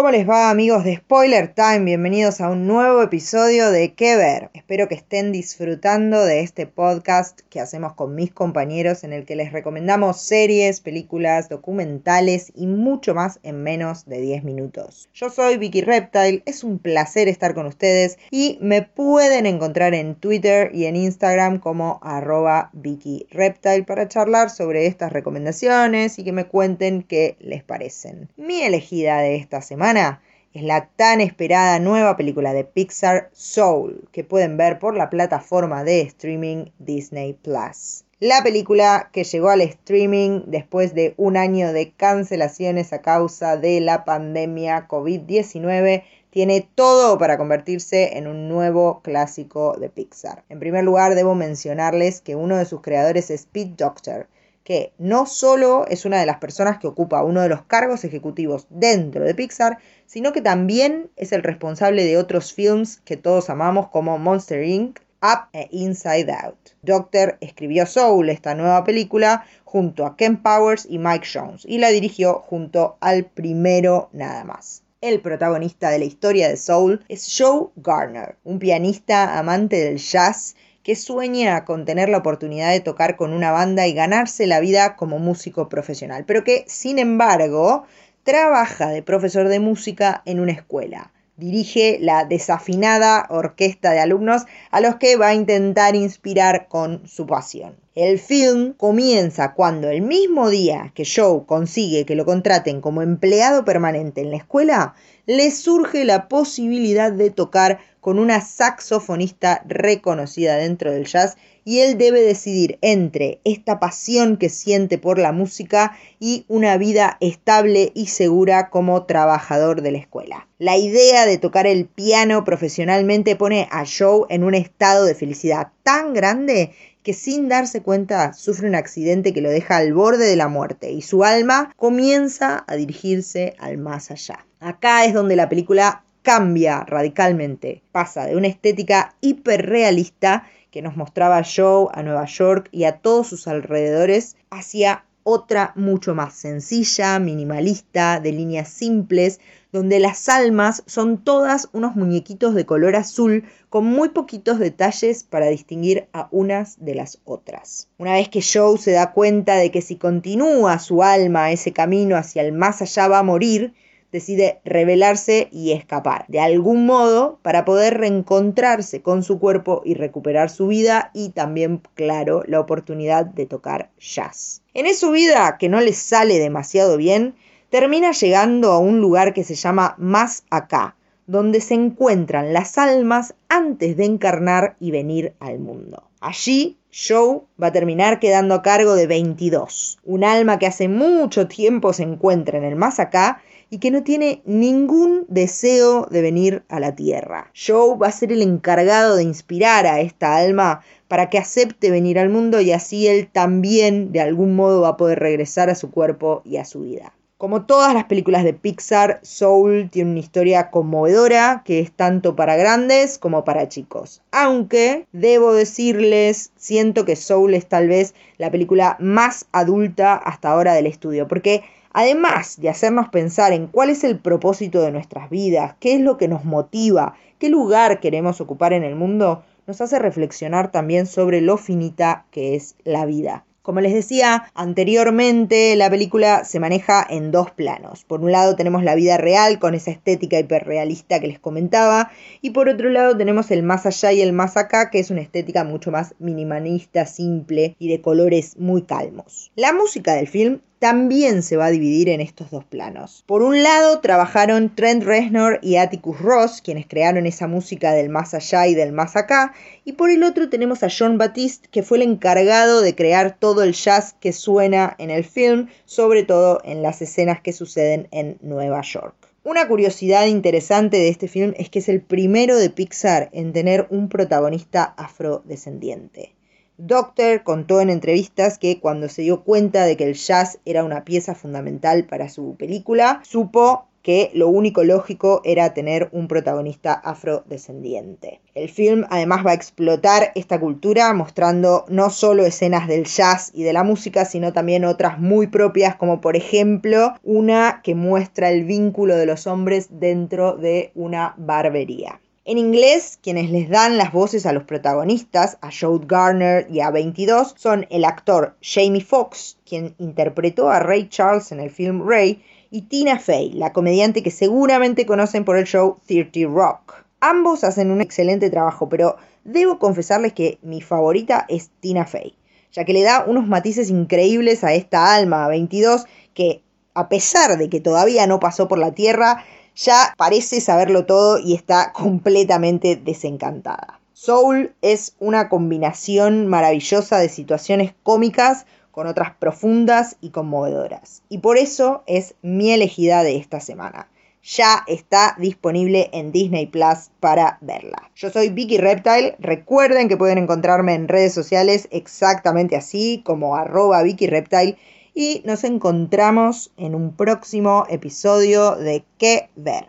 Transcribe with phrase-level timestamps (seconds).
[0.00, 1.80] ¿Cómo les va amigos de Spoiler Time?
[1.80, 4.48] Bienvenidos a un nuevo episodio de ¿Qué ver?
[4.54, 9.36] Espero que estén disfrutando de este podcast que hacemos con mis compañeros en el que
[9.36, 15.10] les recomendamos series, películas, documentales y mucho más en menos de 10 minutos.
[15.12, 20.14] Yo soy Vicky Reptile, es un placer estar con ustedes y me pueden encontrar en
[20.14, 26.32] Twitter y en Instagram como arroba Vicky Reptile para charlar sobre estas recomendaciones y que
[26.32, 28.30] me cuenten qué les parecen.
[28.38, 34.22] Mi elegida de esta semana es la tan esperada nueva película de Pixar Soul, que
[34.22, 38.04] pueden ver por la plataforma de streaming Disney Plus.
[38.20, 43.80] La película que llegó al streaming después de un año de cancelaciones a causa de
[43.80, 50.44] la pandemia COVID-19 tiene todo para convertirse en un nuevo clásico de Pixar.
[50.48, 54.28] En primer lugar, debo mencionarles que uno de sus creadores es Pete Doctor,
[54.64, 58.66] que no solo es una de las personas que ocupa uno de los cargos ejecutivos
[58.70, 63.88] dentro de Pixar, sino que también es el responsable de otros films que todos amamos
[63.88, 66.70] como Monster Inc., Up e Inside Out.
[66.82, 71.88] Doctor escribió Soul, esta nueva película, junto a Ken Powers y Mike Jones, y la
[71.88, 74.82] dirigió junto al primero nada más.
[75.02, 80.56] El protagonista de la historia de Soul es Joe Garner, un pianista amante del jazz
[80.90, 84.96] que sueña con tener la oportunidad de tocar con una banda y ganarse la vida
[84.96, 87.84] como músico profesional, pero que, sin embargo,
[88.24, 91.12] trabaja de profesor de música en una escuela.
[91.36, 97.24] Dirige la desafinada orquesta de alumnos a los que va a intentar inspirar con su
[97.24, 97.76] pasión.
[97.94, 103.64] El film comienza cuando el mismo día que Joe consigue que lo contraten como empleado
[103.64, 104.94] permanente en la escuela,
[105.30, 111.98] le surge la posibilidad de tocar con una saxofonista reconocida dentro del jazz y él
[111.98, 118.08] debe decidir entre esta pasión que siente por la música y una vida estable y
[118.08, 120.48] segura como trabajador de la escuela.
[120.58, 125.68] La idea de tocar el piano profesionalmente pone a Joe en un estado de felicidad
[125.84, 126.72] tan grande
[127.04, 130.90] que sin darse cuenta sufre un accidente que lo deja al borde de la muerte
[130.90, 134.44] y su alma comienza a dirigirse al más allá.
[134.60, 137.82] Acá es donde la película cambia radicalmente.
[137.92, 143.26] Pasa de una estética hiperrealista que nos mostraba Joe a Nueva York y a todos
[143.26, 149.40] sus alrededores hacia otra mucho más sencilla, minimalista, de líneas simples,
[149.72, 155.46] donde las almas son todas unos muñequitos de color azul con muy poquitos detalles para
[155.46, 157.88] distinguir a unas de las otras.
[157.98, 162.16] Una vez que Joe se da cuenta de que si continúa su alma ese camino
[162.16, 163.74] hacia el más allá va a morir,
[164.12, 170.50] decide rebelarse y escapar de algún modo para poder reencontrarse con su cuerpo y recuperar
[170.50, 174.62] su vida y también, claro, la oportunidad de tocar jazz.
[174.74, 177.34] En su vida, que no le sale demasiado bien,
[177.70, 183.34] termina llegando a un lugar que se llama Más Acá, donde se encuentran las almas
[183.48, 186.10] antes de encarnar y venir al mundo.
[186.20, 191.46] Allí, Joe va a terminar quedando a cargo de 22, un alma que hace mucho
[191.46, 196.64] tiempo se encuentra en el más acá y que no tiene ningún deseo de venir
[196.68, 197.52] a la tierra.
[197.54, 202.18] Joe va a ser el encargado de inspirar a esta alma para que acepte venir
[202.18, 205.92] al mundo y así él también de algún modo va a poder regresar a su
[205.92, 207.12] cuerpo y a su vida.
[207.40, 212.54] Como todas las películas de Pixar, Soul tiene una historia conmovedora que es tanto para
[212.54, 214.20] grandes como para chicos.
[214.30, 220.74] Aunque, debo decirles, siento que Soul es tal vez la película más adulta hasta ahora
[220.74, 221.62] del estudio, porque
[221.94, 226.18] además de hacernos pensar en cuál es el propósito de nuestras vidas, qué es lo
[226.18, 231.40] que nos motiva, qué lugar queremos ocupar en el mundo, nos hace reflexionar también sobre
[231.40, 233.46] lo finita que es la vida.
[233.62, 238.04] Como les decía anteriormente, la película se maneja en dos planos.
[238.04, 242.10] Por un lado tenemos la vida real con esa estética hiperrealista que les comentaba
[242.40, 245.20] y por otro lado tenemos el más allá y el más acá que es una
[245.20, 249.52] estética mucho más minimalista, simple y de colores muy calmos.
[249.56, 253.22] La música del film también se va a dividir en estos dos planos.
[253.26, 258.32] Por un lado trabajaron Trent Reznor y Atticus Ross, quienes crearon esa música del más
[258.32, 259.52] allá y del más acá,
[259.84, 263.62] y por el otro tenemos a John Batiste, que fue el encargado de crear todo
[263.62, 268.38] el jazz que suena en el film, sobre todo en las escenas que suceden en
[268.40, 269.14] Nueva York.
[269.44, 273.86] Una curiosidad interesante de este film es que es el primero de Pixar en tener
[273.90, 276.34] un protagonista afrodescendiente.
[276.82, 281.04] Doctor contó en entrevistas que cuando se dio cuenta de que el jazz era una
[281.04, 288.40] pieza fundamental para su película, supo que lo único lógico era tener un protagonista afrodescendiente.
[288.54, 293.62] El film además va a explotar esta cultura mostrando no solo escenas del jazz y
[293.62, 298.64] de la música, sino también otras muy propias, como por ejemplo una que muestra el
[298.64, 302.20] vínculo de los hombres dentro de una barbería.
[302.46, 306.90] En inglés, quienes les dan las voces a los protagonistas, a Joe Garner y a
[306.90, 312.42] 22, son el actor Jamie Foxx, quien interpretó a Ray Charles en el film Ray,
[312.70, 317.04] y Tina Fey, la comediante que seguramente conocen por el show 30 Rock.
[317.20, 322.34] Ambos hacen un excelente trabajo, pero debo confesarles que mi favorita es Tina Fey,
[322.72, 326.62] ya que le da unos matices increíbles a esta alma 22 que,
[326.94, 329.44] a pesar de que todavía no pasó por la Tierra,
[329.76, 334.00] ya parece saberlo todo y está completamente desencantada.
[334.12, 341.22] Soul es una combinación maravillosa de situaciones cómicas con otras profundas y conmovedoras.
[341.28, 344.08] Y por eso es mi elegida de esta semana.
[344.42, 348.10] Ya está disponible en Disney Plus para verla.
[348.14, 349.36] Yo soy Vicky Reptile.
[349.38, 354.76] Recuerden que pueden encontrarme en redes sociales exactamente así como arroba Vicky Reptile.
[355.20, 359.84] Y nos encontramos en un próximo episodio de ¿Qué ver?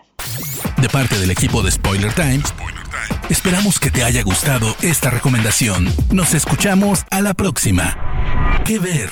[0.82, 2.54] De parte del equipo de Spoiler Times,
[3.30, 5.88] esperamos que te haya gustado esta recomendación.
[6.12, 7.96] Nos escuchamos a la próxima.
[8.66, 9.12] ¿Qué ver?